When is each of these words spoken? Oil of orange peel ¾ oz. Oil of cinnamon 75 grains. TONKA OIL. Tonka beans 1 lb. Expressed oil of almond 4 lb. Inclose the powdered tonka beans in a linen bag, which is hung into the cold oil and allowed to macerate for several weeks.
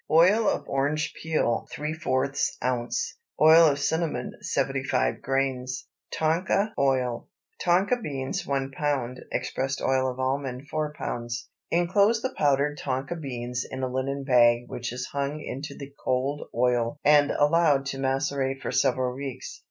Oil 0.09 0.49
of 0.49 0.67
orange 0.67 1.13
peel 1.21 1.67
¾ 1.77 2.51
oz. 2.63 3.15
Oil 3.39 3.65
of 3.67 3.77
cinnamon 3.79 4.31
75 4.41 5.21
grains. 5.21 5.87
TONKA 6.11 6.73
OIL. 6.79 7.27
Tonka 7.63 7.97
beans 8.01 8.47
1 8.47 8.71
lb. 8.71 9.17
Expressed 9.31 9.79
oil 9.79 10.09
of 10.09 10.19
almond 10.19 10.67
4 10.69 10.95
lb. 10.99 11.29
Inclose 11.69 12.23
the 12.23 12.33
powdered 12.35 12.79
tonka 12.79 13.15
beans 13.21 13.63
in 13.69 13.83
a 13.83 13.87
linen 13.87 14.23
bag, 14.23 14.63
which 14.65 14.91
is 14.91 15.05
hung 15.13 15.39
into 15.39 15.77
the 15.77 15.93
cold 16.03 16.49
oil 16.55 16.97
and 17.03 17.29
allowed 17.29 17.85
to 17.85 17.99
macerate 17.99 18.59
for 18.59 18.71
several 18.71 19.13
weeks. 19.15 19.59